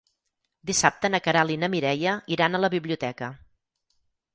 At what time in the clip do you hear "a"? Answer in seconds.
2.57-2.65